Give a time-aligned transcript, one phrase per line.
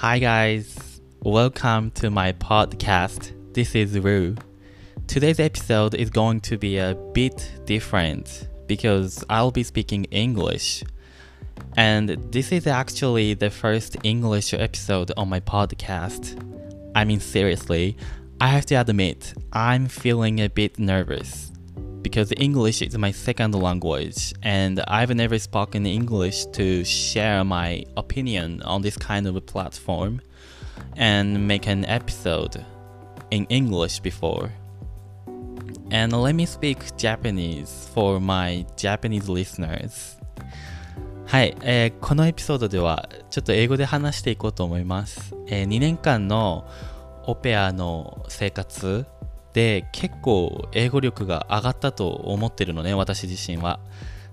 [0.00, 1.00] Hi, guys.
[1.24, 3.32] Welcome to my podcast.
[3.52, 4.36] This is Ru.
[5.08, 10.84] Today's episode is going to be a bit different because I'll be speaking English.
[11.76, 16.40] And this is actually the first English episode on my podcast.
[16.94, 17.96] I mean, seriously,
[18.40, 21.50] I have to admit, I'm feeling a bit nervous
[22.07, 28.61] because English is my second language and I've never spoken English to share my opinion
[28.63, 30.21] on this kind of a platform
[30.95, 32.63] and make an episode
[33.31, 34.51] in English before.
[35.91, 40.17] And let me speak Japanese for my Japanese listeners.
[41.25, 45.33] はい、えーこのエピソードではちょっと英語で話していこうと思います。
[45.47, 46.67] え2年間の
[47.25, 49.05] オペアの生活
[49.52, 53.80] で結構英語力が上がったと思ってるのね、私自身は。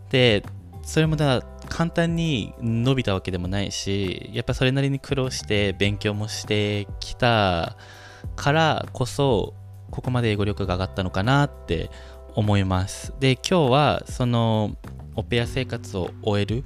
[0.10, 0.44] で、
[0.84, 7.76] それもだ簡単に伸びたわけでもないし、やっぱそれなりに苦労して勉強もしてきた
[8.36, 9.56] からこそ、
[9.92, 11.90] ここまで英語力が上がったのかなって
[12.36, 13.14] 思います。
[13.20, 14.76] で、今日はその
[15.16, 16.64] オペア生活を終える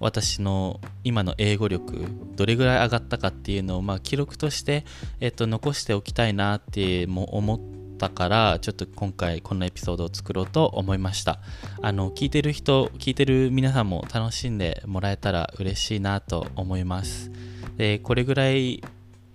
[0.00, 2.06] 私の今の英語力
[2.36, 4.84] どれぐらい上がったかっていうのを、まあ、記録として、
[5.20, 7.60] えっと、残しておきたいなって思っ
[7.98, 11.40] たからちょっと今回このエピソードを作ろうと思いました。
[11.80, 17.30] あの聞いてる人聞いてる皆さんも楽しんでもらえたら嬉しいなと思います。
[17.76, 18.82] でこれぐらい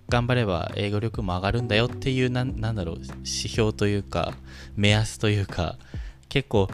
[0.08, 4.34] 頑張れば英語力も上がるんだよっていうななんだろう指標というか
[4.76, 5.78] 目安というか
[6.28, 6.68] 結構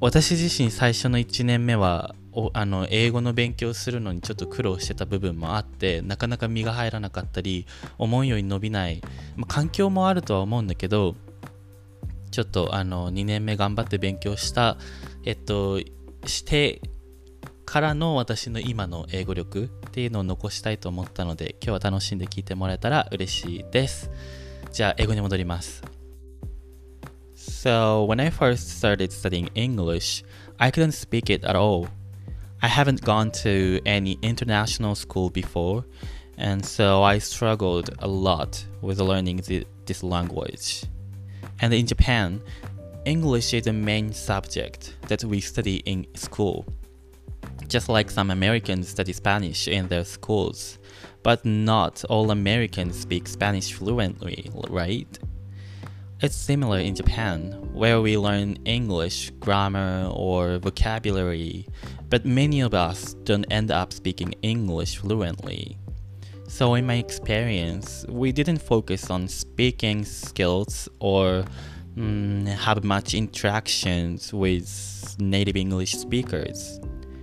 [0.00, 9.00] 私自身最初の1年目はおあの英語の勉強するのにちょっと苦労してた部分もあってなかなか身が入らなかったり思うように伸びない、
[9.36, 11.14] まあ環境もあるとは思うんだけど
[12.30, 14.76] ちょっとあの2年目頑張って勉強した
[15.24, 15.78] えっと
[16.26, 16.82] して
[17.64, 24.10] からの私の今の英語力っていうのを残したいと思ったので今日は楽しんで聞いてもらえたら嬉しいです。
[24.72, 25.82] じゃあ英語に戻ります。
[27.36, 30.24] So when I first started studying English
[30.58, 31.88] I couldn't speak it at all.
[32.64, 35.84] I haven't gone to any international school before,
[36.38, 40.84] and so I struggled a lot with learning the, this language.
[41.60, 42.40] And in Japan,
[43.04, 46.64] English is the main subject that we study in school.
[47.68, 50.78] Just like some Americans study Spanish in their schools,
[51.22, 55.18] but not all Americans speak Spanish fluently, right?
[56.24, 61.68] It's similar in Japan, where we learn English, grammar, or vocabulary,
[62.08, 65.76] but many of us don't end up speaking English fluently.
[66.48, 71.44] So, in my experience, we didn't focus on speaking skills or
[71.94, 76.80] mm, have much interactions with native English speakers.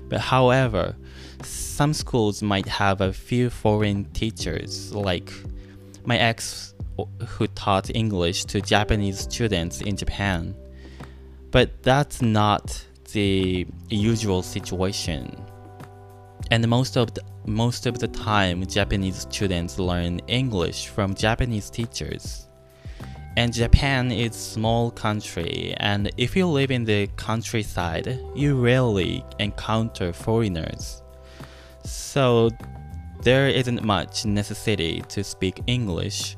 [0.10, 0.96] But however,
[1.42, 5.34] some schools might have a few foreign teachers, like
[6.06, 6.76] my ex
[7.28, 10.56] who taught English to Japanese students in Japan.
[11.52, 15.36] But that's not the usual situation.
[16.50, 22.48] And most of the, most of the time Japanese students learn English from Japanese teachers.
[23.38, 30.12] And Japan is small country and if you live in the countryside, you rarely encounter
[30.12, 31.02] foreigners.
[31.86, 32.50] So
[33.22, 36.36] there isn't much necessity to speak English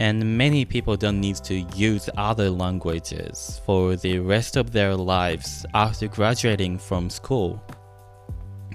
[0.00, 5.66] and many people don't need to use other languages for the rest of their lives
[5.74, 7.62] after graduating from school.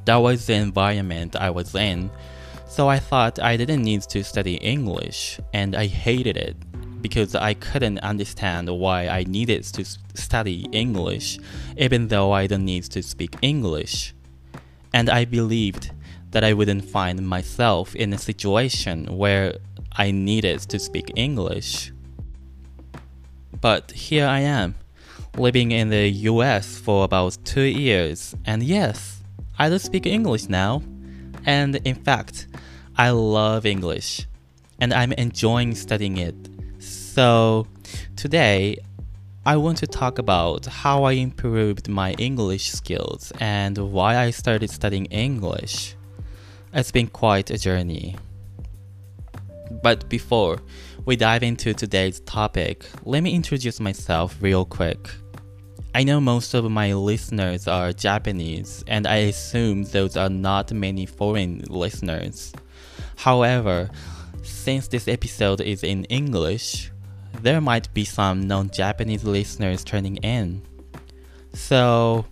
[0.06, 2.12] That was the environment I was in,
[2.68, 6.58] so I thought I didn't need to study English, and I hated it
[7.02, 11.40] because I couldn't understand why I needed to study English
[11.76, 14.14] even though I don't need to speak English.
[14.94, 15.90] And I believed
[16.36, 19.56] that I wouldn't find myself in a situation where
[19.98, 21.92] I needed to speak English.
[23.62, 24.76] But here I am,
[25.38, 29.24] living in the US for about two years, and yes,
[29.58, 30.84] I do speak English now.
[31.46, 32.48] And in fact,
[32.98, 34.28] I love English,
[34.80, 36.36] and I'm enjoying studying it.
[36.80, 37.68] So,
[38.16, 38.78] today,
[39.46, 44.70] I want to talk about how I improved my English skills and why I started
[44.72, 45.96] studying English.
[46.74, 48.16] It's been quite a journey.
[49.72, 50.60] But before
[51.06, 55.10] we dive into today's topic, let me introduce myself real quick.
[55.94, 61.06] I know most of my listeners are Japanese, and I assume those are not many
[61.06, 62.52] foreign listeners.
[63.16, 63.90] However,
[64.44, 66.92] since this episode is in English,
[67.42, 70.62] there might be some non Japanese listeners turning in.
[71.54, 72.26] So,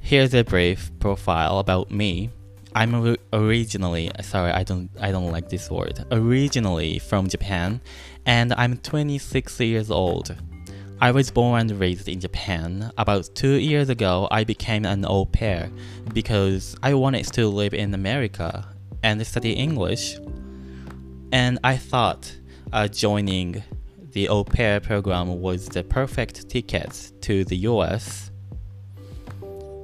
[0.00, 2.30] here's a brief profile about me.
[2.78, 6.04] I'm originally sorry, I don't I don't like this word.
[6.12, 7.80] Originally from Japan,
[8.24, 10.36] and I'm 26 years old.
[11.00, 12.92] I was born and raised in Japan.
[12.96, 15.72] About two years ago, I became an au pair
[16.14, 18.68] because I wanted to live in America
[19.02, 20.16] and study English.
[21.32, 22.32] And I thought
[22.72, 23.60] uh, joining
[24.12, 28.30] the au pair program was the perfect ticket to the US.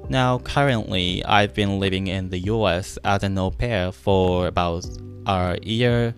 [0.09, 4.85] Now, currently, I've been living in the US as an au pair for about
[5.25, 6.13] a year.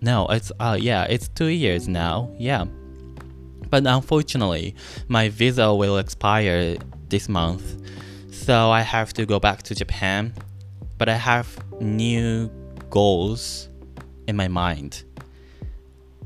[0.00, 2.30] No, it's uh yeah, it's two years now.
[2.38, 2.64] Yeah.
[3.70, 4.74] But unfortunately,
[5.08, 6.76] my visa will expire
[7.08, 7.82] this month,
[8.32, 10.32] so I have to go back to Japan.
[10.96, 11.48] But I have
[11.80, 12.50] new
[12.90, 13.68] goals
[14.26, 15.04] in my mind.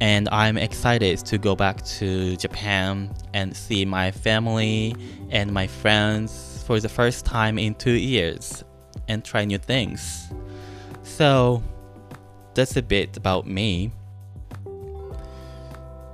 [0.01, 4.97] And I'm excited to go back to Japan and see my family
[5.31, 8.65] and my friends for the first time in two years
[9.07, 10.33] and try new things.
[11.03, 11.63] So
[12.55, 13.91] that's a bit about me.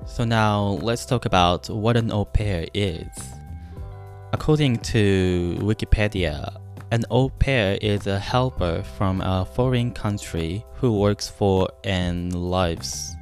[0.05, 3.06] So now let's talk about what an au pair is.
[4.32, 11.28] According to Wikipedia, an au pair is a helper from a foreign country who works
[11.28, 13.14] for and lives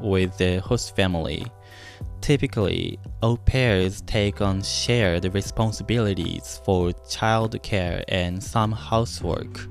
[0.00, 1.46] with the host family.
[2.22, 9.66] Typically, au pairs take on shared responsibilities for childcare and some housework,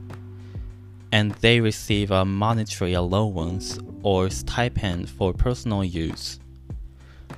[1.13, 6.42] and they receive a monetary allowance or stipend for personal use.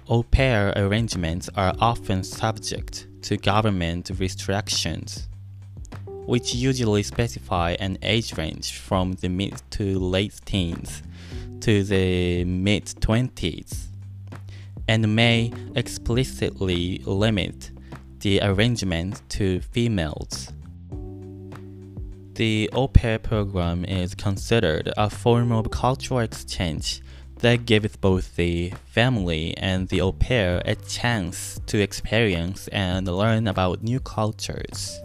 [0.10, 5.30] Au pair arrangements are often subject to government restrictions,
[6.26, 11.04] which usually specify an age range from the mid to late teens
[11.60, 13.93] to the mid 20s,
[14.88, 17.72] and may explicitly limit
[18.20, 20.52] the arrangement to females.
[22.36, 27.02] The au pair program is considered a form of cultural exchange
[27.40, 33.48] that gives both the family and the au pair a chance to experience and learn
[33.48, 35.00] about new cultures.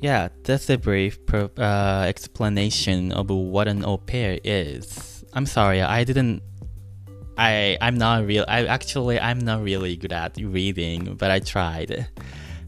[0.00, 5.24] Yeah, that's a brief uh, explanation of what an au pair is.
[5.34, 6.42] I'm sorry, I didn't.
[7.38, 8.44] I I'm not real.
[8.48, 12.08] I actually I'm not really good at reading, but I tried.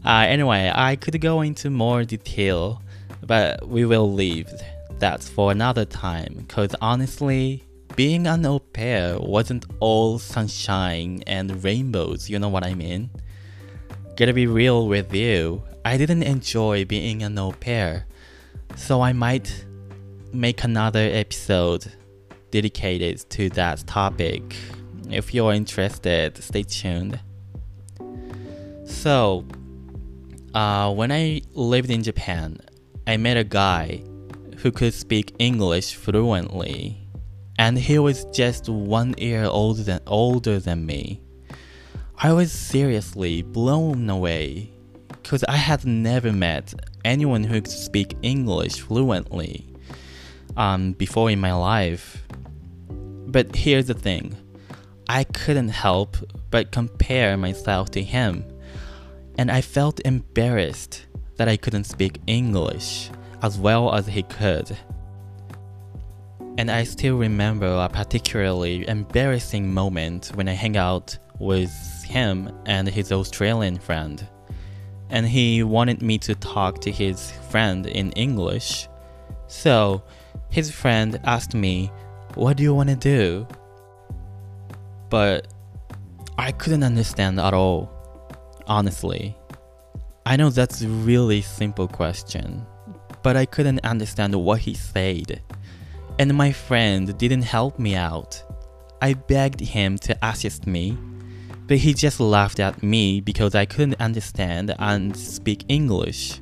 [0.03, 2.81] Uh, anyway, I could go into more detail,
[3.21, 4.49] but we will leave
[4.99, 6.45] that for another time.
[6.47, 7.63] Cause honestly,
[7.95, 13.09] being an au pair wasn't all sunshine and rainbows, you know what I mean?
[14.15, 18.05] Gotta be real with you, I didn't enjoy being an au pair,
[18.75, 19.65] so I might
[20.33, 21.91] make another episode
[22.51, 24.55] dedicated to that topic.
[25.09, 27.19] If you're interested, stay tuned.
[28.85, 29.45] So,
[30.53, 32.59] uh, when I lived in Japan,
[33.07, 34.03] I met a guy
[34.57, 37.01] who could speak English fluently
[37.61, 41.21] and he was just one year older than, older than me.
[42.17, 44.73] I was seriously blown away
[45.09, 46.73] because I had never met
[47.05, 49.67] anyone who could speak English fluently
[50.57, 52.23] um, before in my life.
[53.31, 54.35] But here's the thing
[55.07, 56.17] I couldn't help
[56.49, 58.43] but compare myself to him,
[59.37, 61.05] and I felt embarrassed
[61.37, 63.09] that I couldn't speak English
[63.41, 64.77] as well as he could.
[66.57, 71.71] And I still remember a particularly embarrassing moment when I hang out with
[72.03, 74.27] him and his Australian friend.
[75.09, 78.89] And he wanted me to talk to his friend in English.
[79.47, 80.03] So
[80.49, 81.91] his friend asked me,
[82.35, 83.47] What do you want to do?
[85.09, 85.47] But
[86.37, 87.91] I couldn't understand at all,
[88.67, 89.35] honestly.
[90.25, 92.65] I know that's a really simple question,
[93.23, 95.41] but I couldn't understand what he said
[96.21, 98.43] and my friend didn't help me out.
[99.01, 100.97] I begged him to assist me,
[101.65, 106.39] but he just laughed at me because I couldn't understand and speak English.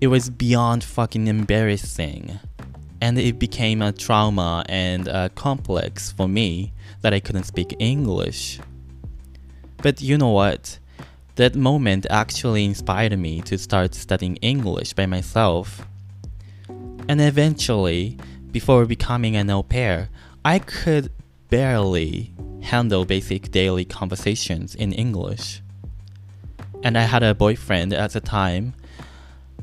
[0.00, 2.40] It was beyond fucking embarrassing.
[3.00, 8.60] And it became a trauma and a complex for me that I couldn't speak English.
[9.78, 10.78] But you know what?
[11.36, 15.86] That moment actually inspired me to start studying English by myself.
[17.08, 18.18] And eventually,
[18.52, 20.10] before becoming an au pair,
[20.44, 21.10] I could
[21.48, 25.62] barely handle basic daily conversations in English.
[26.82, 28.74] And I had a boyfriend at the time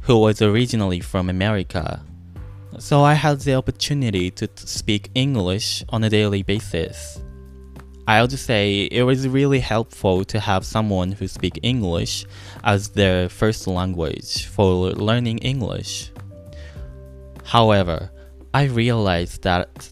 [0.02, 2.02] who was originally from America.
[2.80, 7.20] So I had the opportunity to speak English on a daily basis.
[8.08, 12.26] I would say it was really helpful to have someone who speak English
[12.64, 16.12] as their first language for learning English.
[17.44, 18.12] However,
[18.54, 19.92] I realized that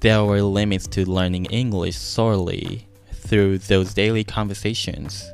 [0.00, 5.28] there were limits to learning English solely through those daily conversations.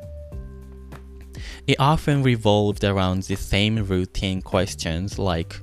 [1.67, 5.55] It often revolved around the same routine questions like,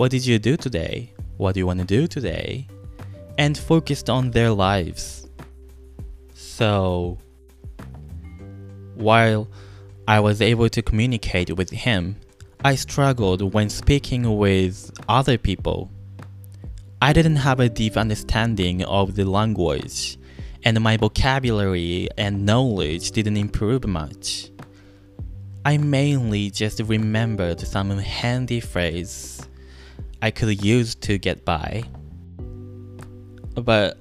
[0.00, 1.12] What did you do today?
[1.36, 2.66] What do you want to do today?
[3.36, 5.28] And focused on their lives.
[6.32, 7.18] So,
[8.94, 9.46] while
[10.08, 12.16] I was able to communicate with him,
[12.64, 15.90] I struggled when speaking with other people.
[17.02, 20.16] I didn't have a deep understanding of the language,
[20.64, 24.50] and my vocabulary and knowledge didn't improve much.
[25.66, 29.46] I mainly just remembered some handy phrase
[30.22, 31.84] I could use to get by.
[33.54, 33.98] But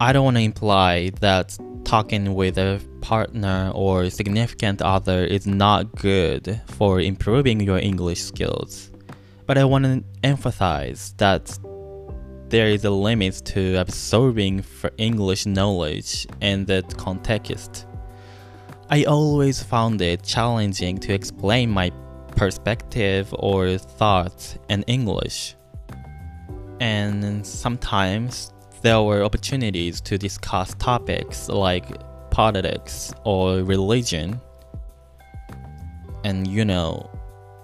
[0.00, 5.94] I don't want to imply that talking with a partner or significant other is not
[5.96, 8.90] good for improving your English skills.
[9.46, 11.58] But I want to emphasize that
[12.48, 17.86] there is a limit to absorbing for English knowledge in that context.
[18.88, 21.92] I always found it challenging to explain my
[22.40, 25.56] perspective or thoughts in English.
[26.80, 31.84] And sometimes there were opportunities to discuss topics like
[32.30, 34.40] politics or religion.
[36.24, 37.10] And you know,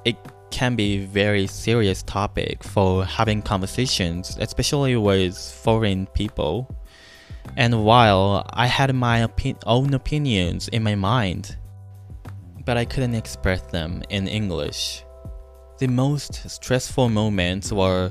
[0.04, 0.18] it
[0.50, 6.68] can be very serious topic for having conversations, especially with foreign people.
[7.56, 11.56] And while I had my opi- own opinions in my mind,
[12.66, 15.04] but I couldn't express them in English.
[15.78, 18.10] The most stressful moments were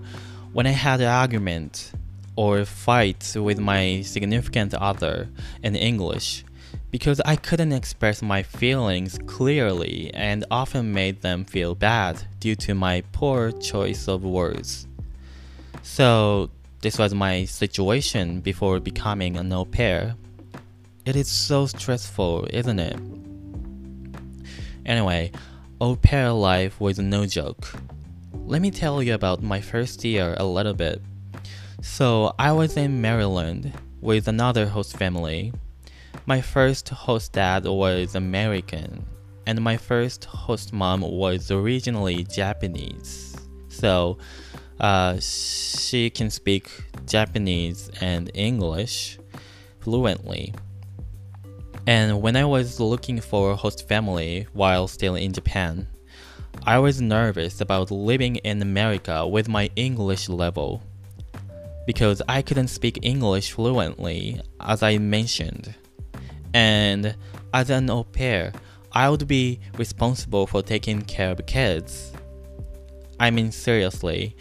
[0.54, 1.92] when I had an argument
[2.38, 5.28] or fight with my significant other
[5.62, 6.46] in English
[6.90, 12.74] because I couldn't express my feelings clearly and often made them feel bad due to
[12.74, 14.88] my poor choice of words.
[15.84, 20.16] So, this was my situation before becoming an au pair.
[21.06, 23.25] It is so stressful, isn't it?
[24.86, 25.32] Anyway,
[25.82, 27.74] au pair life was no joke.
[28.34, 31.02] Let me tell you about my first year a little bit.
[31.82, 35.54] So I was in Maryland with another host family.
[36.26, 39.06] My first host dad was American,
[39.48, 43.36] and my first host mom was originally Japanese.
[43.70, 44.18] So
[44.80, 46.70] uh, she can speak
[47.06, 49.18] Japanese and English
[49.80, 50.54] fluently.
[51.88, 55.88] And when I was looking for a host family while still in Japan,
[56.64, 60.82] I was nervous about living in America with my English level
[61.86, 65.76] because I couldn't speak English fluently, as I mentioned.
[66.56, 67.16] And
[67.54, 68.52] as an au pair,
[68.92, 72.14] I would be responsible for taking care of kids.
[73.20, 74.36] I mean, seriously,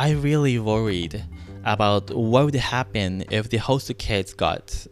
[0.00, 1.24] I really worried
[1.64, 4.86] about what would happen if the host kids got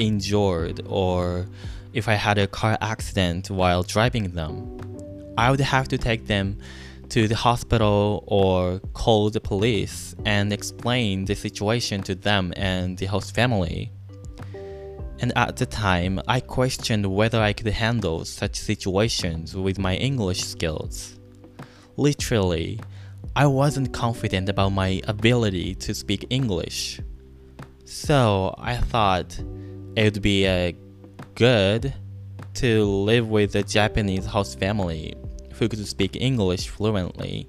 [0.00, 1.46] injured or
[1.92, 4.54] if I had a car accident while driving them.
[5.36, 6.58] I would have to take them
[7.10, 13.06] to the hospital or call the police and explain the situation to them and the
[13.06, 13.90] host family.
[15.20, 20.42] And at the time, I questioned whether I could handle such situations with my English
[20.44, 21.18] skills.
[21.96, 22.80] Literally,
[23.36, 27.00] I wasn't confident about my ability to speak English.
[27.84, 29.38] So I thought
[29.96, 30.74] it would be a
[31.34, 31.92] good
[32.54, 35.14] to live with a Japanese host family
[35.54, 37.48] who could speak English fluently.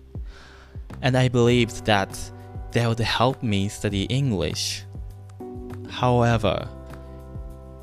[1.02, 2.20] And I believed that
[2.72, 4.84] they would help me study English.
[5.90, 6.68] However,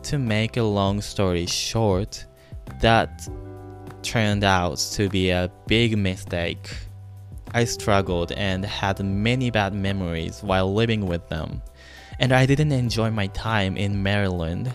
[0.05, 2.25] to make a long story short,
[2.81, 3.29] that
[4.03, 6.71] turned out to be a big mistake.
[7.53, 11.63] I struggled and had many bad memories while living with them,
[12.19, 14.75] and I didn't enjoy my time in Maryland.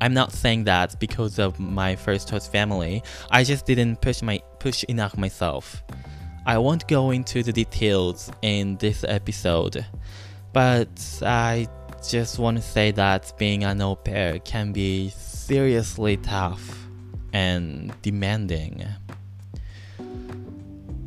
[0.00, 3.02] I'm not saying that because of my first host family.
[3.30, 5.82] I just didn't push my push enough myself.
[6.46, 9.84] I won't go into the details in this episode,
[10.52, 10.88] but
[11.22, 11.68] I
[12.08, 16.86] just want to say that being an au pair can be seriously tough
[17.32, 18.84] and demanding.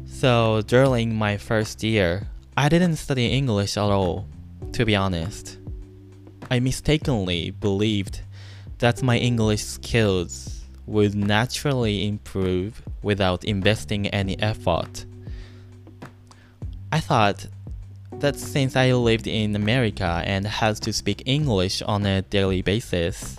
[0.05, 4.27] So during my first year, I didn't study English at all,
[4.71, 5.57] to be honest.
[6.49, 8.21] I mistakenly believed
[8.79, 15.05] that my English skills would naturally improve without investing any effort.
[16.91, 17.47] I thought
[18.19, 23.37] that since I lived in America and had to speak English on a daily basis,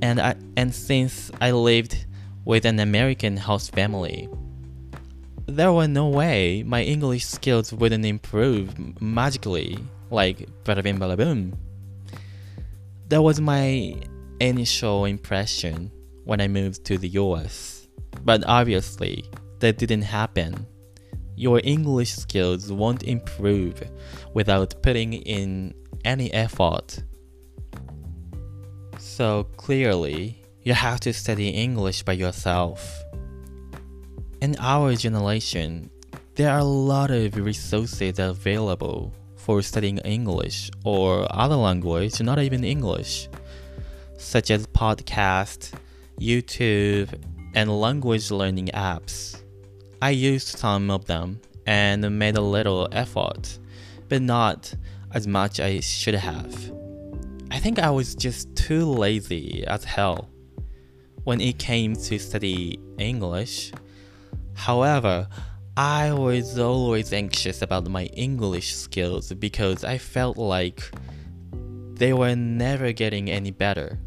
[0.00, 2.06] and I and since I lived
[2.44, 4.28] with an American host family,
[5.46, 9.78] there was no way my English skills wouldn't improve magically,
[10.14, 11.58] like bada bing bada boom.
[13.08, 14.00] That was my
[14.40, 15.90] initial impression
[16.24, 17.86] when I moved to the US.
[18.24, 19.24] But obviously,
[19.60, 20.66] that didn't happen.
[21.36, 23.82] Your English skills won't improve
[24.32, 27.02] without putting in any effort.
[28.98, 32.80] So clearly, you have to study English by yourself.
[34.40, 35.90] In our generation,
[36.36, 39.12] there are a lot of resources available
[39.44, 43.28] for studying English or other language, not even English,
[44.16, 45.70] such as podcasts,
[46.18, 47.12] YouTube,
[47.54, 49.42] and language learning apps.
[50.00, 53.58] I used some of them and made a little effort,
[54.08, 54.74] but not
[55.12, 56.72] as much as I should have.
[57.50, 60.30] I think I was just too lazy as hell
[61.24, 63.72] when it came to study English.
[64.54, 65.28] However,
[65.76, 70.88] I was always anxious about my English skills because I felt like
[71.94, 73.98] they were never getting any better.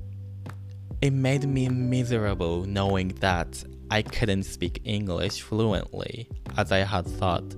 [1.01, 7.53] It made me miserable knowing that I couldn't speak English fluently as I had thought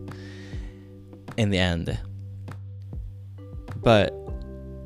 [1.38, 1.96] in the end.
[3.76, 4.12] But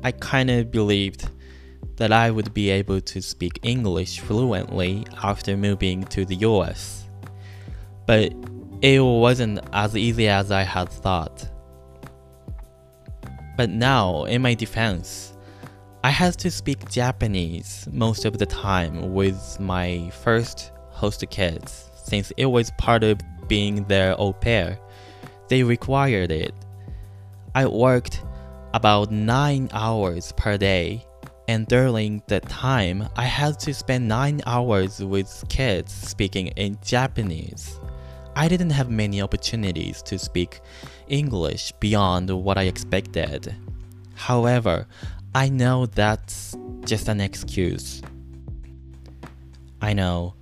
[0.02, 1.30] I kind of believed
[1.96, 7.06] that I would be able to speak English fluently after moving to the US.
[8.06, 8.34] But
[8.82, 11.48] it wasn't as easy as I had thought.
[13.56, 15.36] But now, in my defense,
[16.02, 22.30] I had to speak Japanese most of the time with my first host kids since
[22.36, 24.78] it was part of being their au pair.
[25.48, 26.52] They required it.
[27.54, 28.22] I worked
[28.74, 31.06] about 9 hours per day,
[31.46, 37.78] and during that time, I had to spend 9 hours with kids speaking in Japanese.
[38.36, 40.60] I didn't have many opportunities to speak
[41.08, 43.54] English beyond what I expected.
[44.14, 44.86] However,
[45.34, 48.02] I know that's just an excuse.
[49.80, 50.34] I know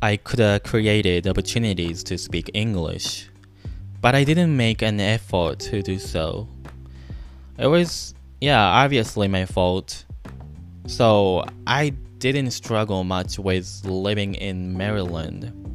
[0.00, 3.28] I could have created opportunities to speak English,
[4.00, 6.48] but I didn't make an effort to do so.
[7.58, 10.04] It was, yeah, obviously my fault.
[10.86, 15.65] So I didn't struggle much with living in Maryland.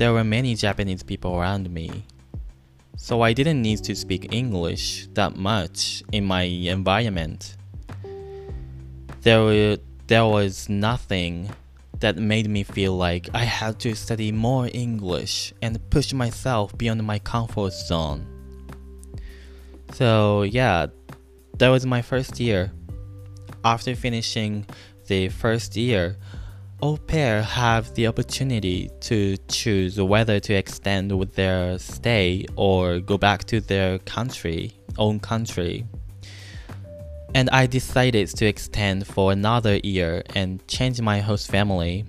[0.00, 2.06] There were many Japanese people around me,
[2.96, 7.58] so I didn't need to speak English that much in my environment.
[9.20, 11.50] There, there was nothing
[11.98, 17.04] that made me feel like I had to study more English and push myself beyond
[17.04, 18.24] my comfort zone.
[19.92, 20.86] So, yeah,
[21.58, 22.72] that was my first year.
[23.66, 24.64] After finishing
[25.08, 26.16] the first year,
[26.82, 33.18] au pair have the opportunity to choose whether to extend with their stay or go
[33.18, 35.86] back to their country, own country.
[37.34, 42.04] And I decided to extend for another year and change my host family.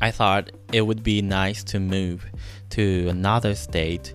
[0.00, 2.24] I thought it would be nice to move
[2.70, 4.14] to another state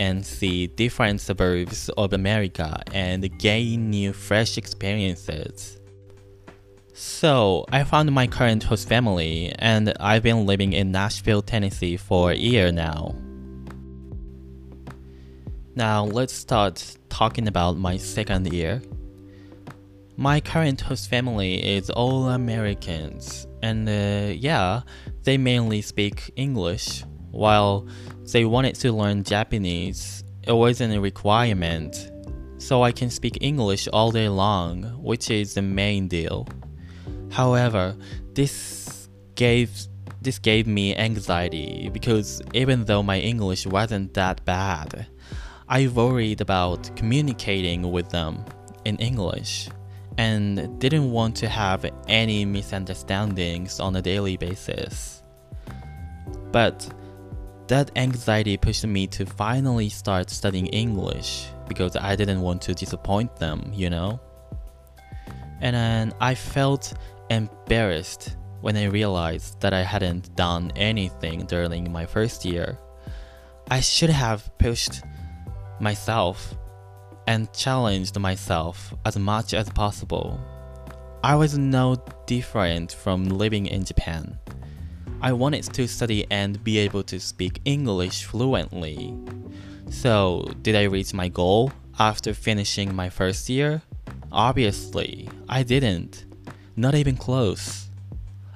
[0.00, 5.77] and see different suburbs of America and gain new fresh experiences.
[7.00, 12.32] So, I found my current host family, and I've been living in Nashville, Tennessee for
[12.32, 13.14] a year now.
[15.76, 18.82] Now, let's start talking about my second year.
[20.16, 24.80] My current host family is all Americans, and uh, yeah,
[25.22, 27.04] they mainly speak English.
[27.30, 27.86] While
[28.32, 32.10] they wanted to learn Japanese, it wasn't a requirement,
[32.58, 36.48] so I can speak English all day long, which is the main deal.
[37.30, 37.96] However,
[38.34, 39.70] this gave
[40.20, 45.06] this gave me anxiety because even though my English wasn't that bad,
[45.68, 48.44] I worried about communicating with them
[48.84, 49.68] in English
[50.16, 55.22] and didn't want to have any misunderstandings on a daily basis.
[56.50, 56.92] But
[57.68, 63.36] that anxiety pushed me to finally start studying English because I didn't want to disappoint
[63.36, 64.18] them, you know?
[65.60, 66.94] And then I felt
[67.30, 72.78] embarrassed when I realized that I hadn't done anything during my first year.
[73.70, 75.02] I should have pushed
[75.80, 76.54] myself
[77.26, 80.40] and challenged myself as much as possible.
[81.22, 84.38] I was no different from living in Japan.
[85.20, 89.14] I wanted to study and be able to speak English fluently.
[89.90, 93.82] So, did I reach my goal after finishing my first year?
[94.30, 96.27] Obviously, I didn't.
[96.78, 97.88] Not even close.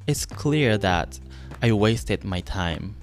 [0.06, 1.18] It's clear that
[1.60, 2.94] I wasted my time.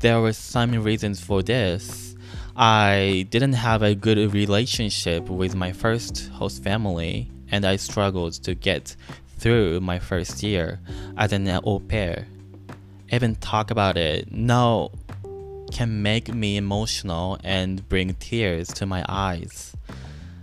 [0.00, 2.14] There were some reasons for this.
[2.54, 8.54] I didn't have a good relationship with my first host family, and I struggled to
[8.54, 8.94] get
[9.38, 10.78] through my first year
[11.16, 12.26] as an au pair.
[13.10, 14.90] Even talk about it now
[15.72, 19.74] can make me emotional and bring tears to my eyes.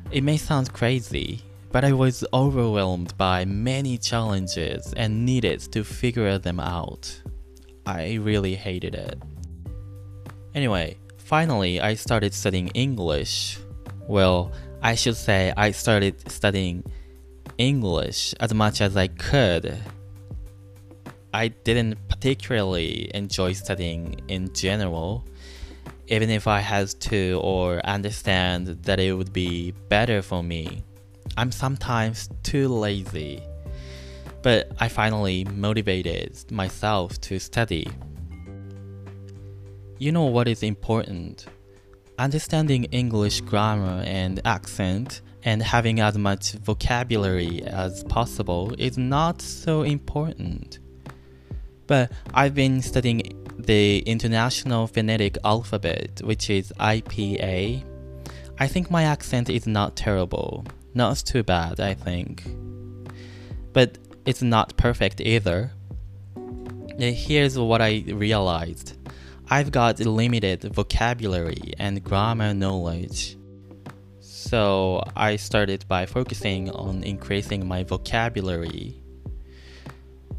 [0.10, 6.38] It may sound crazy, but I was overwhelmed by many challenges and needed to figure
[6.38, 7.22] them out.
[7.86, 9.22] I really hated it.
[10.56, 13.60] Anyway, finally I started studying English.
[14.08, 14.52] Well,
[14.82, 16.84] I should say I started studying
[17.58, 19.78] English as much as I could.
[21.34, 25.26] I didn't particularly enjoy studying in general,
[26.08, 30.84] even if I had to or understand that it would be better for me.
[31.38, 33.44] I'm sometimes too lazy,
[34.42, 37.88] but I finally motivated myself to study.
[40.00, 41.46] You know what is important?
[42.18, 49.84] Understanding English grammar and accent and having as much vocabulary as possible is not so
[49.84, 50.80] important.
[51.86, 53.22] But I've been studying
[53.60, 57.84] the International Phonetic Alphabet, which is IPA.
[58.60, 60.66] I think my accent is not terrible.
[60.98, 62.44] Not too bad, I think.
[63.72, 65.72] But it's not perfect either.
[66.36, 68.98] And Here's what I realized
[69.50, 73.38] I've got limited vocabulary and grammar knowledge.
[74.20, 79.02] So I started by focusing on increasing my vocabulary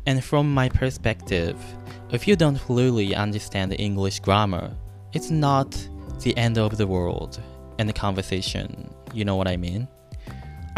[0.09, 1.55] and from my perspective,
[2.11, 4.75] if you don't fully understand English grammar,
[5.13, 5.71] it's not
[6.21, 7.39] the end of the world
[7.79, 8.89] in the conversation.
[9.13, 9.87] You know what I mean?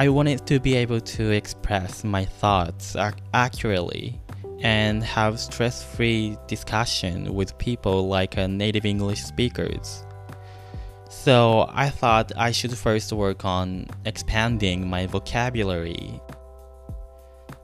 [0.01, 4.19] I wanted to be able to express my thoughts ac- accurately
[4.61, 10.03] and have stress free discussion with people like uh, native English speakers.
[11.11, 16.19] So I thought I should first work on expanding my vocabulary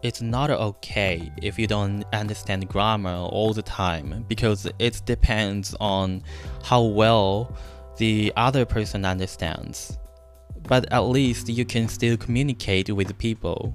[0.03, 6.22] it's not okay if you don't understand grammar all the time because it depends on
[6.62, 7.57] how well
[7.96, 9.99] the other person understands.
[10.67, 13.75] But at least you can still communicate with people.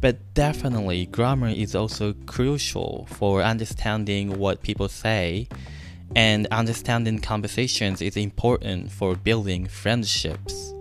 [0.00, 5.48] But definitely, grammar is also crucial for understanding what people say,
[6.16, 10.74] and understanding conversations is important for building friendships.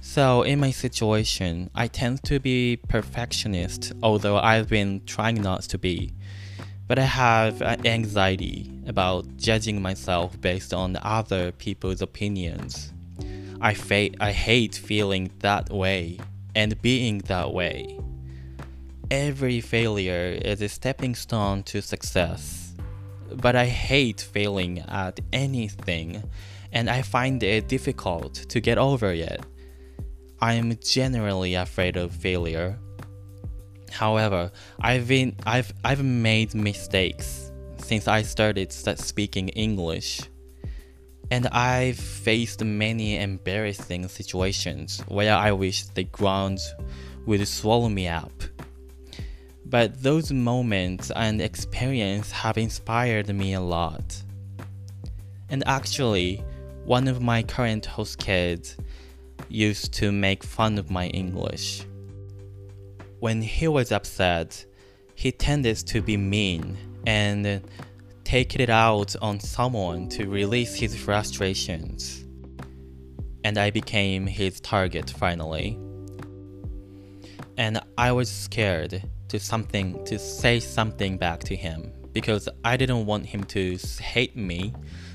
[0.00, 5.78] So, in my situation, I tend to be perfectionist, although I've been trying not to
[5.78, 6.12] be.
[6.86, 12.92] But I have uh, anxiety about judging myself based on other people's opinions.
[13.60, 16.18] I, fa- I hate feeling that way
[16.54, 17.98] and being that way.
[19.10, 22.74] Every failure is a stepping stone to success.
[23.32, 26.22] But I hate failing at anything,
[26.72, 29.44] and I find it difficult to get over it.
[30.40, 32.78] I am generally afraid of failure.
[33.90, 40.22] However, I've been I've I've made mistakes since I started speaking English.
[41.30, 46.58] And I've faced many embarrassing situations where I wish the ground
[47.26, 48.32] would swallow me up.
[49.64, 54.20] But those moments and experience have inspired me a lot.
[55.48, 56.42] And actually,
[56.84, 58.76] one of my current host kids
[59.48, 61.84] used to make fun of my English.
[63.20, 64.64] When he was upset,
[65.14, 67.62] he tended to be mean and
[68.30, 72.24] take it out on someone to release his frustrations.
[73.42, 75.76] And I became his target finally.
[77.56, 83.04] And I was scared to something to say something back to him because I didn't
[83.04, 84.74] want him to hate me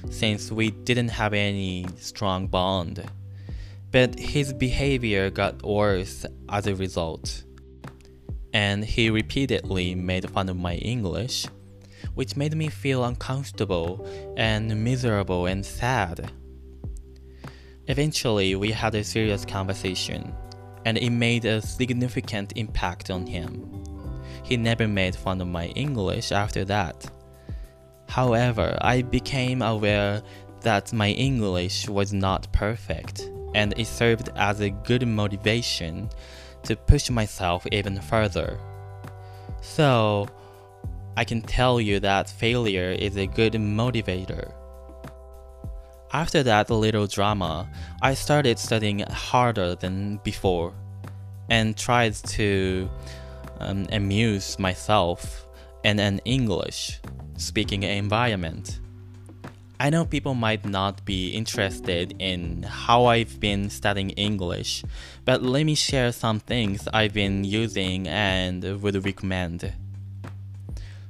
[0.09, 3.09] since we didn't have any strong bond
[3.93, 7.45] but his behavior got worse as a result.
[8.51, 11.45] And he repeatedly made fun of my English,
[12.15, 16.31] which made me feel uncomfortable and miserable and sad.
[17.87, 20.33] Eventually, we had a serious conversation,
[20.85, 23.83] and it made a significant impact on him.
[24.43, 27.09] He never made fun of my English after that.
[28.09, 30.21] However, I became aware
[30.61, 36.09] that my English was not perfect and it served as a good motivation
[36.63, 38.59] to push myself even further.
[39.61, 40.27] So,
[41.17, 44.51] I can tell you that failure is a good motivator.
[46.11, 47.69] After that little drama,
[48.01, 50.73] I started studying harder than before
[51.49, 52.89] and tried to
[53.59, 55.47] um, amuse myself
[55.83, 56.99] in an English
[57.37, 58.79] speaking environment.
[59.79, 64.85] I know people might not be interested in how I've been studying English,
[65.25, 69.73] but let me share some things I've been using and would recommend.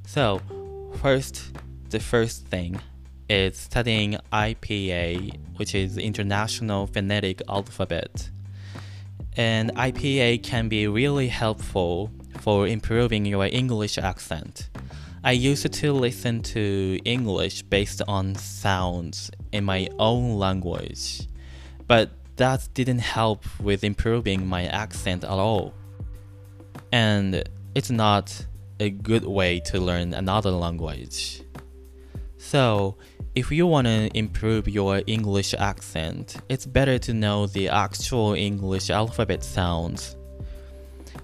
[0.06, 0.40] So,
[1.02, 1.42] first,
[1.90, 2.80] the first thing
[3.28, 8.30] is studying IPA, which is International Phonetic Alphabet.
[9.36, 14.70] And IPA can be really helpful for improving your English accent.
[15.24, 21.26] I used to listen to English based on sounds in my own language,
[21.88, 25.74] but that didn't help with improving my accent at all.
[26.92, 27.42] And
[27.74, 28.46] it's not
[28.78, 31.42] a good way to learn another language.
[32.38, 32.96] So,
[33.34, 38.90] if you want to improve your English accent, it's better to know the actual English
[38.90, 40.16] alphabet sounds.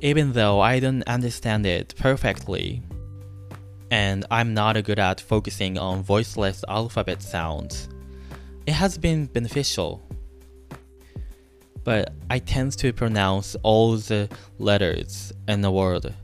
[0.01, 2.83] Even though I don't understand it perfectly,
[3.91, 7.89] and I'm not good at focusing on voiceless alphabet sounds.
[8.67, 10.03] It has been beneficial.
[11.85, 16.15] But I tend to pronounce all the letters in the word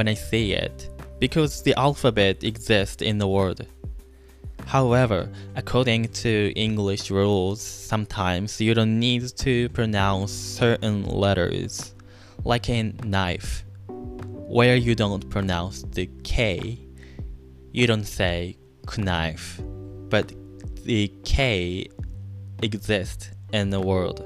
[0.00, 3.66] when I see it because the alphabet exists in the world.
[4.64, 11.94] However, according to English rules, sometimes you don't need to pronounce certain letters,
[12.44, 16.78] like in knife, where you don't pronounce the K
[17.72, 18.56] you don't say
[18.96, 19.60] knife,
[20.08, 20.32] but
[20.84, 21.86] the K
[22.62, 24.18] exists in the world.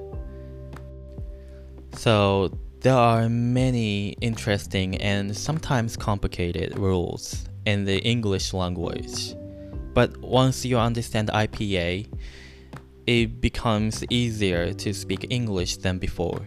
[1.95, 9.35] So there are many interesting and sometimes complicated rules in the English language.
[9.95, 12.13] But once you understand IPA,
[13.07, 16.43] it becomes easier to speak English than before.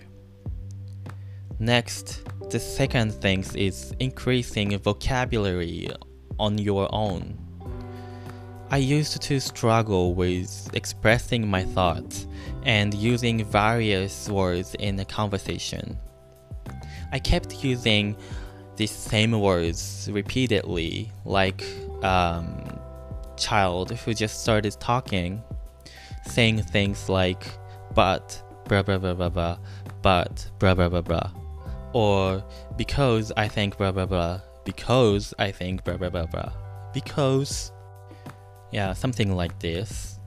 [1.58, 2.21] Next,
[2.52, 5.89] the second thing is increasing vocabulary
[6.38, 7.36] on your own.
[8.69, 12.28] I used to struggle with expressing my thoughts
[12.62, 15.97] and using various words in a conversation.
[17.12, 18.15] I kept using
[18.76, 21.63] the same words repeatedly, like
[22.04, 22.80] um,
[23.38, 25.41] child who just started talking,
[26.26, 27.48] saying things like
[27.93, 29.58] but blah blah blah blah blah,
[30.02, 31.32] but blah blah blah blah,
[31.93, 32.43] or
[32.76, 36.52] because I think blah blah blah because I think blah blah blah blah.
[36.93, 37.72] Because
[38.72, 40.20] yeah, something like this.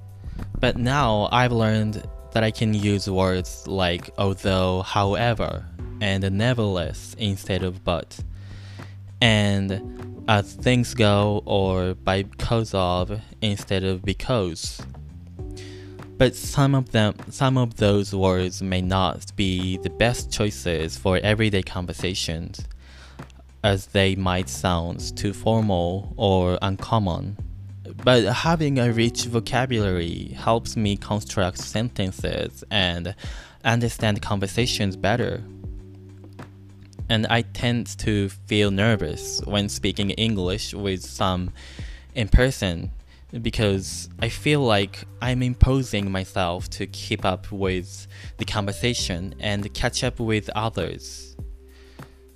[0.58, 5.64] But now I've learned that I can use words like although, however,
[6.00, 8.18] and nevertheless instead of but.
[9.20, 14.80] And as things go, or by because of instead of because.
[16.16, 21.18] But some of them, some of those words may not be the best choices for
[21.22, 22.60] everyday conversations
[23.64, 27.36] as they might sound too formal or uncommon.
[28.04, 33.14] But having a rich vocabulary helps me construct sentences and
[33.64, 35.42] understand conversations better.
[37.10, 41.50] And I tend to feel nervous when speaking English with some
[42.14, 42.92] in person
[43.42, 48.06] because I feel like I'm imposing myself to keep up with
[48.38, 51.36] the conversation and catch up with others.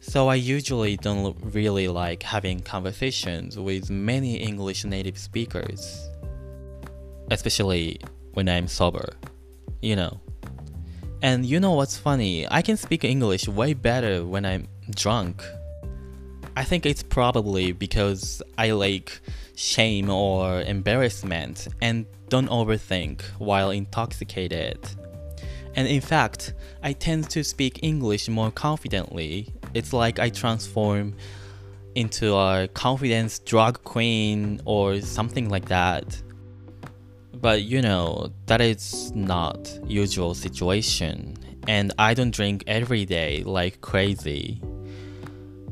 [0.00, 6.10] So I usually don't really like having conversations with many English native speakers,
[7.30, 8.00] especially
[8.32, 9.14] when I'm sober,
[9.80, 10.20] you know.
[11.24, 12.46] And you know what's funny?
[12.50, 15.42] I can speak English way better when I'm drunk.
[16.54, 19.22] I think it's probably because I like
[19.56, 24.78] shame or embarrassment and don't overthink while intoxicated.
[25.74, 31.14] And in fact, I tend to speak English more confidently it's like I transform
[31.94, 36.20] into a confidence drug queen or something like that.
[37.44, 41.36] But you know, that is not usual situation
[41.68, 44.62] and I don't drink every day like crazy.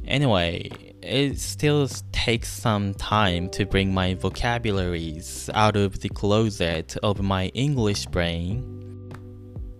[0.06, 0.68] Anyway,
[1.00, 7.46] it still takes some time to bring my vocabularies out of the closet of my
[7.54, 9.10] English brain.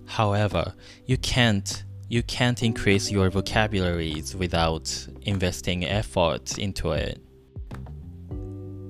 [0.07, 0.73] However,
[1.05, 4.87] you can't you can't increase your vocabularies without
[5.27, 7.21] investing effort into it.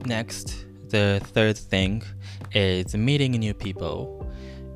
[0.06, 2.04] Next, the third thing
[2.54, 4.26] is meeting new people.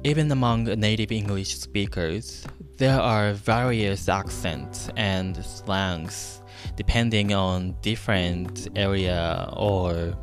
[0.04, 6.42] Even among native English speakers, there are various accents and slangs
[6.76, 10.14] depending on different area or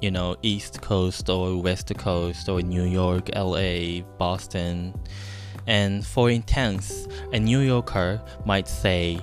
[0.00, 4.94] you know, East Coast or West Coast or New York, LA, Boston.
[5.66, 9.18] And for instance, a New Yorker might say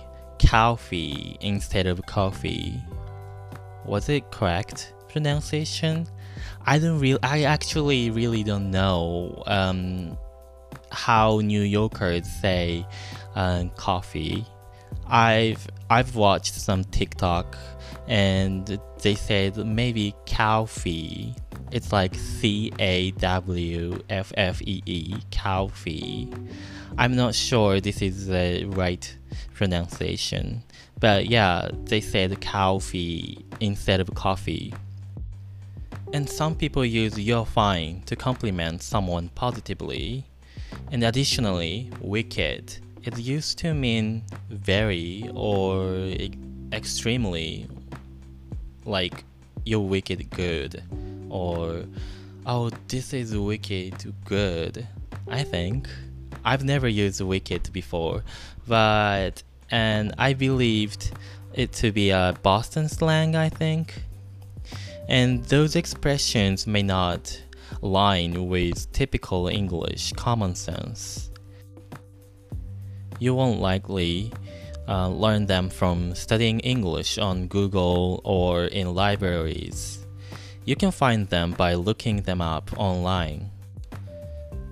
[0.45, 2.81] coffee instead of coffee.
[3.85, 6.07] Was it correct pronunciation?
[6.65, 10.17] I don't really, I actually really don't know um,
[10.91, 12.85] how New Yorkers say
[13.35, 14.45] uh, coffee.
[15.07, 17.57] I've I've watched some TikTok
[18.07, 21.35] and they said maybe coffee.
[21.71, 26.31] It's like C A W F F E E, coffee.
[26.97, 29.17] I'm not sure this is the right
[29.55, 30.63] pronunciation,
[30.99, 34.73] but yeah, they said coffee instead of coffee.
[36.13, 40.25] And some people use you're fine to compliment someone positively.
[40.91, 42.77] And additionally, wicked.
[43.03, 46.13] It used to mean very or
[46.71, 47.67] extremely
[48.85, 49.23] like
[49.65, 50.83] you're wicked good.
[51.29, 51.83] Or
[52.45, 54.87] oh this is wicked good.
[55.27, 55.89] I think.
[56.45, 58.23] I've never used wicked before.
[58.67, 61.11] But and i believed
[61.53, 64.03] it to be a boston slang i think
[65.07, 67.41] and those expressions may not
[67.81, 71.31] line with typical english common sense
[73.19, 74.31] you won't likely
[74.87, 80.05] uh, learn them from studying English on Google or in libraries.
[80.65, 83.49] You can find them by looking them up online.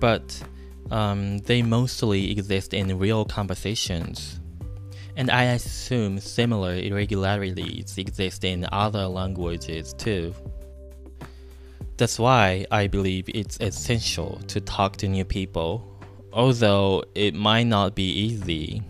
[0.00, 0.42] But
[0.90, 4.40] um, they mostly exist in real conversations.
[5.16, 10.34] And I assume similar irregularities exist in other languages too.
[11.98, 15.86] That's why I believe it's essential to talk to new people,
[16.32, 18.82] although it might not be easy.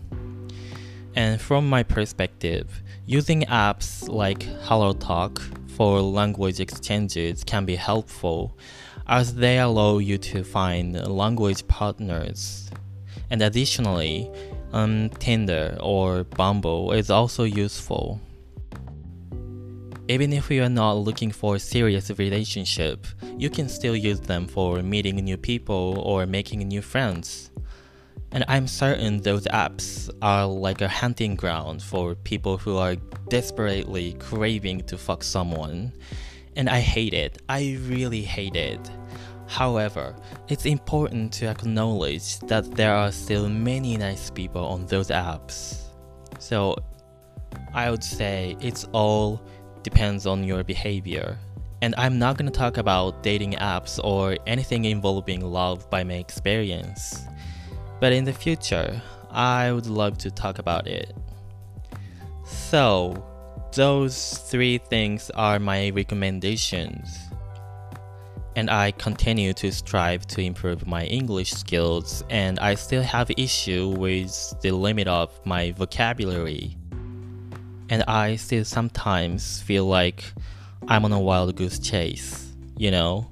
[1.15, 8.57] And from my perspective, using apps like HelloTalk for language exchanges can be helpful
[9.07, 12.71] as they allow you to find language partners.
[13.29, 14.31] And additionally,
[14.73, 18.19] um, Tinder or Bumble is also useful.
[20.09, 23.07] Even if you are not looking for a serious relationship,
[23.37, 27.51] you can still use them for meeting new people or making new friends.
[28.33, 32.95] And I'm certain those apps are like a hunting ground for people who are
[33.29, 35.93] desperately craving to fuck someone.
[36.55, 37.41] And I hate it.
[37.47, 38.79] I really hate it.
[39.53, 40.15] However,
[40.47, 45.89] it's important to acknowledge that there are still many nice people on those apps.
[46.39, 46.75] So
[47.71, 49.39] I would say it's all
[49.83, 51.37] depends on your behavior.
[51.83, 57.21] And I'm not gonna talk about dating apps or anything involving love by my experience.
[57.99, 61.13] But in the future, I would love to talk about it.
[62.43, 63.23] So,
[63.75, 67.07] those three things are my recommendations.
[68.55, 73.89] And I continue to strive to improve my English skills, and I still have issue
[73.89, 76.77] with the limit of my vocabulary.
[77.89, 80.23] And I still sometimes feel like
[80.87, 83.29] I'm on a wild goose chase, you know?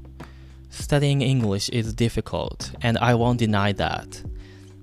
[0.69, 4.23] Studying English is difficult, and I won't deny that.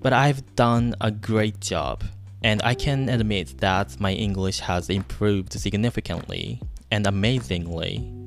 [0.00, 2.04] But I've done a great job,
[2.44, 8.17] and I can admit that my English has improved significantly and amazingly.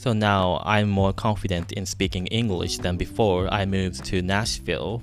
[0.00, 5.02] So now I'm more confident in speaking English than before I moved to Nashville.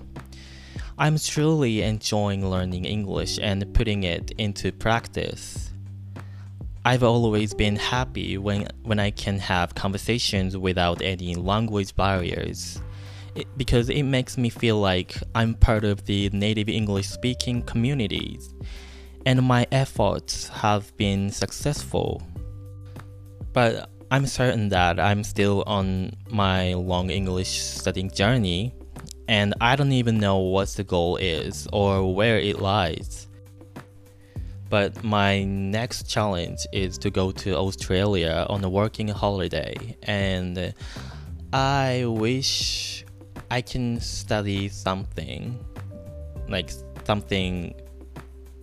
[0.98, 5.72] I'm truly enjoying learning English and putting it into practice.
[6.84, 12.82] I've always been happy when, when I can have conversations without any language barriers
[13.36, 18.52] it, because it makes me feel like I'm part of the native English speaking communities,
[19.28, 22.24] and my efforts have been successful.
[23.54, 28.74] But I'm certain that I'm still on my long English studying journey,
[29.28, 33.28] and I don't even know what the goal is or where it lies.
[34.70, 40.74] But my next challenge is to go to Australia on a working holiday, and
[41.52, 43.04] I wish
[43.52, 45.60] I can study something,
[46.48, 46.72] like
[47.06, 47.74] something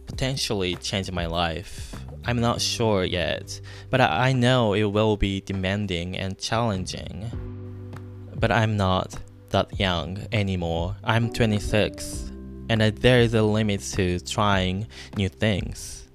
[0.06, 1.94] potentially change my life.
[2.26, 3.60] I'm not sure yet,
[3.90, 7.30] but I know it will be demanding and challenging.
[8.34, 9.16] But I'm not
[9.50, 10.96] that young anymore.
[11.04, 12.32] I'm 26,
[12.68, 16.08] and there is a limit to trying new things.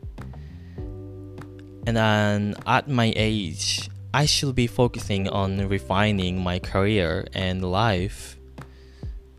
[0.78, 8.39] And then at my age, I should be focusing on refining my career and life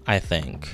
[0.06, 0.68] I think.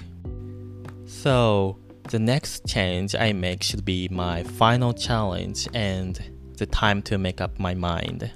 [1.05, 1.79] So,
[2.09, 6.21] the next change I make should be my final challenge and
[6.57, 8.31] the time to make up my mind.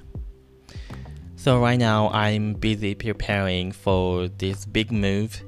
[1.35, 5.41] So right now I'm busy preparing for this big move.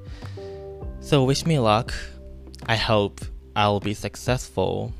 [1.01, 1.93] So wish me luck.
[2.65, 3.21] I hope
[3.55, 4.93] I'll be successful.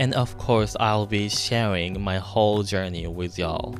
[0.00, 3.76] And of course, I'll be sharing my whole journey with y'all.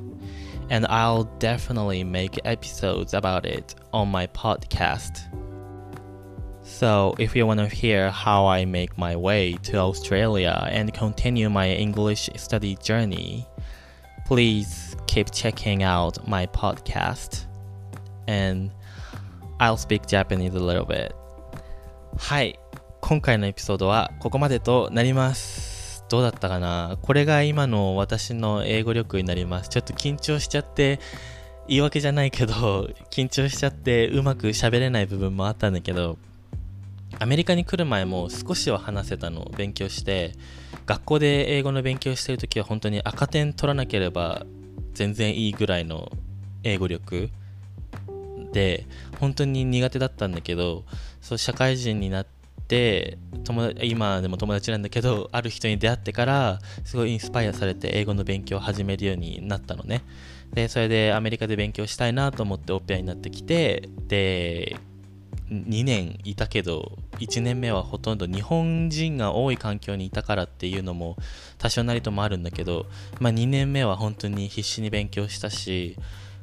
[0.70, 5.22] And I'll definitely make episodes about it on my podcast.
[6.74, 11.48] So, if you want to hear how I make my way to Australia and continue
[11.48, 13.46] my English study journey,
[14.26, 17.46] please keep checking out my podcast
[18.26, 18.72] and
[19.60, 21.14] I'll speak Japanese a little bit.
[22.18, 22.58] はい。
[23.00, 26.04] 今回のエピソードはここまでとなります。
[26.08, 29.68] どうだったかなこれが今の私の英語力になります。
[29.68, 30.98] ちょっと緊張しちゃって、
[31.68, 36.18] 言い訳じゃないけど、緊張しちゃってうまく喋れない部分もあったんだけど、
[37.18, 40.32] アメリカに来る前も少しは話せたのを勉強して、
[40.86, 44.44] 学校で英語の勉強してる時は本当に赤点取らなければ
[44.92, 46.12] 全然いいぐらいの
[46.62, 47.30] 英語力
[48.52, 48.86] で
[49.18, 50.84] 本当に苦手だったんだけど
[51.20, 52.26] そう社会人になっ
[52.68, 60.02] て友今でも友達なんだけどある人に出会ってからすごいインスパイアされて英語の勉強を始めるようになったのね。
[60.52, 64.76] でそれでアメリカで勉強したいなと思ってオペアになってきてで
[65.50, 71.16] 2年いたけど1年目はほとんど日本人が多い環境にいたからっていうのも
[71.58, 72.86] 多少なりともあるんだけど、
[73.20, 75.96] まあ、2年目は本当に必死に勉強したし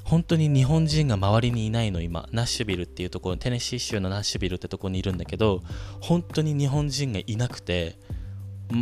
[0.04, 5.62] 本当に日本人が周りにいないの今ナッシュビルっていうところテネシー州のナッシュビルってところにいるんだけど
[6.00, 7.98] 本当に日本人がいなくて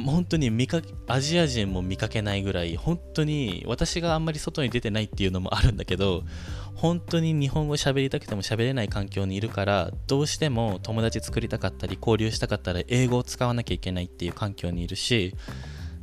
[0.06, 6.24] 本当に見かアジア人も見かけないぐらい本当に私があんまり外に出てないっていうのもあるんだけど
[6.82, 15.36] 本当に日本語喋りたくても喋れない環境にいるからどうしても友達作りたかったり交流したかったら英語を使わなきゃいけないっていう環境にいるし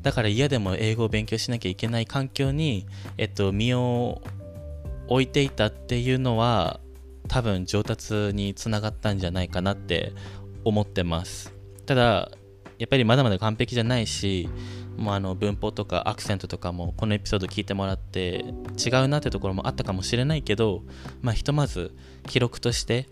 [0.03, 4.21] だから嫌でも英語を勉強しなきゃいけない環境に、えっと、身を
[5.09, 6.79] 置いていたっていうのは
[7.27, 10.13] 多分上達につながったんじゃないかなって
[10.63, 11.53] 思ってます。
[11.87, 12.31] ただ
[12.79, 14.49] やっぱりまだまだ完璧じゃないし
[14.97, 18.45] もうあの文法とかアクセントとかもこのエピソード聞いてもらって
[18.85, 20.83] 違うなってところもあったかもしれないけど
[21.23, 21.95] まあひとまず
[22.27, 23.09] 記録として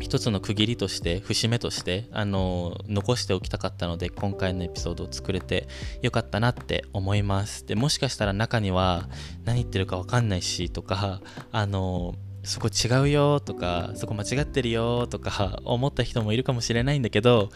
[0.00, 5.68] 一つの区切りとして節目としてあの残しておきたかったので今回のエピソードを作れて
[6.02, 7.66] よかったなって思います。
[7.66, 9.08] でもしかしたら中には
[9.44, 11.20] 何言ってるか分かんないしとか
[11.50, 12.14] あの
[12.44, 17.50] そこ違うよとかそこ間違ってるよとか思った人もいるかもしれないんだけど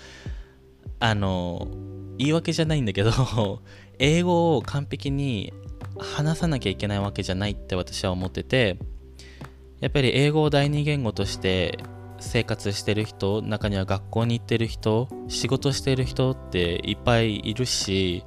[0.98, 1.68] あの
[2.18, 3.10] 言い訳じゃないんだけど
[3.98, 5.52] 英語を完璧に
[5.98, 8.78] 話さなきゃいけないわけじゃないって私は思ってて
[9.80, 11.78] やっぱり英語を第二言語として
[12.20, 18.24] 生活してる人中には学校に行ってる人仕事してる人っていっぱいいるし、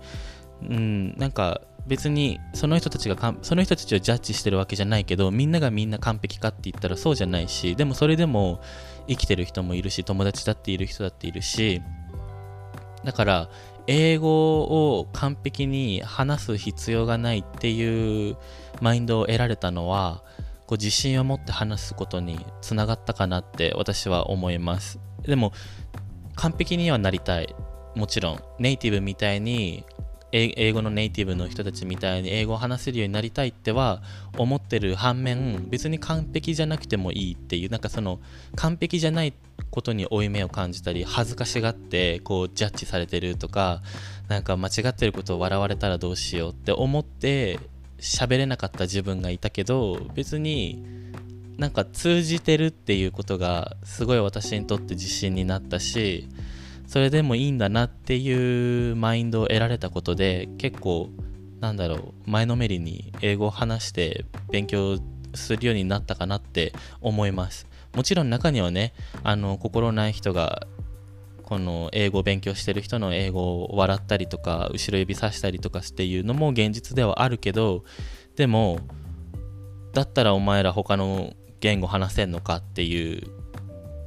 [0.62, 8.60] うん、なんか別にその人たちがかその人たちをジャッジしてるわけじゃないけどみんながみんな完璧かって言ったらそうじゃないしでもそれでも
[9.08, 11.82] 生きてる人もいるし友達だっている人だっているし
[13.04, 13.50] だから
[13.88, 18.38] 英語を完璧に話す必要がないっていう
[18.82, 20.24] マインドを得られたのは
[20.66, 25.00] こう自信を持って話すことにつながったかなって私は思います。
[25.22, 25.54] でも
[26.36, 27.56] 完璧にはなりたい。
[27.96, 29.86] もちろんネイティブみたいに
[30.32, 34.02] 英語のネイティブの人たちみたいに英語を話せるようになりたいっては
[34.38, 38.20] 思ってる反面別に完璧じゃなくてもいいっていうなんかその
[38.56, 39.34] 完璧じゃない
[39.72, 43.82] ことに負い目を感じたり恥ずかしがってこうジャッジされてるとか
[44.28, 47.60] なんか間違ってることを笑われたらどうしようって思って
[48.00, 50.84] 喋れなかった自分がいたけど別に
[51.58, 56.28] なんか通じてるっていうことがすごい私にとって自信になったし
[56.88, 61.10] それでもいいんだなっていうマインドを得られたことで結構
[61.60, 65.00] なんだろう前のめりに英語を話して勉強
[65.34, 67.68] するようになったかなって思います。
[67.96, 70.68] もちろん中にはねあの心ない人が
[71.44, 77.84] この英語を勉強してる人の英語を笑ったりとか後ろ指さしたりとかっていうのも現実ではあるけど
[78.36, 78.80] でも
[79.94, 83.28] だったらお前ら他の言語話せんのかっていう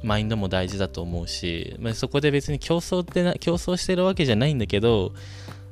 [0.03, 5.13] マインドも大事だと思うし、まあ、そこで別に競争ってな競争してるわけじゃないんだけど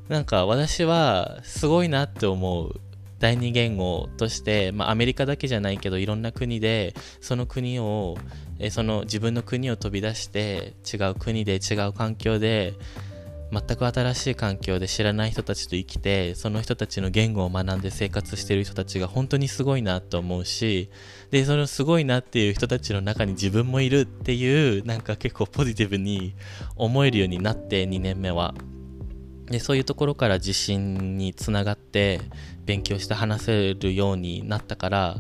[0.09, 2.79] なんか私はすごいなって思う。
[3.19, 8.15] 第二言語として、まあ、アメリカだけじゃないけどいろんな国でその国を
[8.59, 12.73] えその自分の国を飛び出して違う国で違う環境で
[13.51, 20.89] 全く新しい環境で知らない人たちと生きてその人たちの言語を学んで生活してる人たちが本当にすごいなと思うし
[21.31, 26.35] でそのすごいなっていう人たちの中に自分もいるっていうなんか結構ポジティブに
[26.75, 28.53] 思えるようになって2年目は。
[29.45, 32.19] でそういうところから自信につながって
[32.65, 35.17] 勉強して話せるようになったから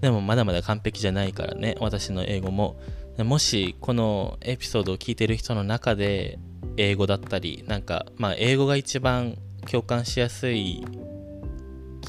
[0.00, 2.76] でもまだまだ完璧じゃないからね私の英語も。
[3.18, 6.38] もしこのエピソードを聞いてる人の中で
[6.76, 9.36] 英語だったりなんかまあ英語が一番
[9.70, 10.84] 共感しやすい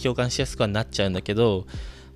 [0.01, 1.65] 共感しやすくはなっちゃうんだけど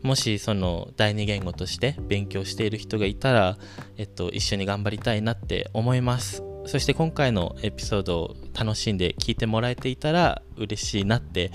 [0.02, 3.58] もしその第二言語として勉強している人がいたら、
[3.98, 6.44] えっと、一緒に頑張りたいなって思います。
[6.66, 11.52] そして今回のエピソードを楽しんで聞いてもらえていたら嬉しいなって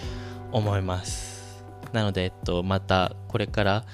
[0.52, 1.64] 思います。
[1.92, 3.84] なので、えっと、またこれから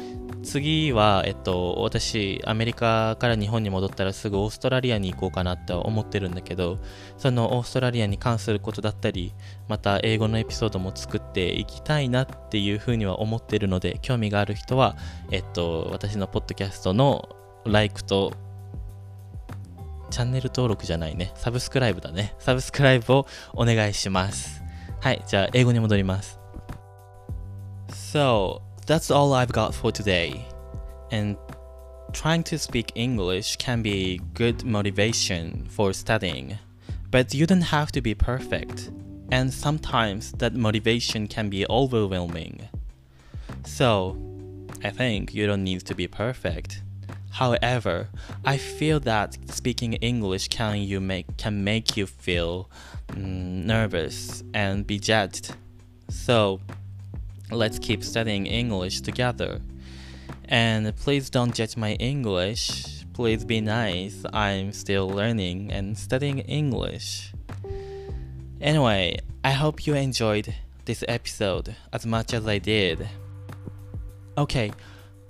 [0.42, 6.78] 次は、えっと、私、アメリカから日本に戻ったらすぐオーストラリアに行こうかなって思ってるんだけど、
[7.18, 9.34] そのオーストラリアに関することだったり、
[9.68, 14.96] また英語のエピソードも作っていきたいなっていうふうには思ってるので、興味がある人は、
[15.30, 17.28] えっと、私のポッドキャストの
[17.64, 18.32] like と
[20.10, 21.32] チャンネル登録じゃないね。
[21.34, 22.34] サブスクライブだね。
[22.38, 24.62] サブスクライブをお願いします。
[25.00, 26.40] はい、じゃあ英語に戻ります。
[27.88, 28.60] So,
[28.90, 30.44] that's all I've got for today.
[31.12, 31.36] And
[32.12, 36.58] trying to speak English can be good motivation for studying,
[37.08, 38.90] but you don't have to be perfect.
[39.30, 42.68] And sometimes that motivation can be overwhelming.
[43.64, 44.16] So,
[44.82, 46.82] I think you don't need to be perfect.
[47.30, 48.08] However,
[48.44, 52.68] I feel that speaking English can you make can make you feel
[53.10, 55.54] mm, nervous and be judged.
[56.08, 56.58] So,
[57.50, 59.60] let's keep studying English together.
[60.48, 63.04] And please don't judge my English.
[63.12, 64.24] Please be nice.
[64.32, 67.32] I'm still learning and studying English.
[68.60, 73.08] Anyway, I hope you enjoyed this episode as much as I did.
[74.36, 74.72] Okay,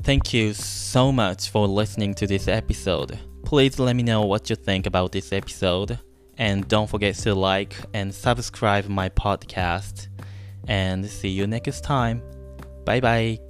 [0.02, 3.18] thank you so much for listening to this episode.
[3.44, 5.98] Please let me know what you think about this episode.
[6.38, 10.08] And don't forget to like and subscribe my podcast
[10.70, 12.22] and see you next time.
[12.84, 13.49] Bye bye.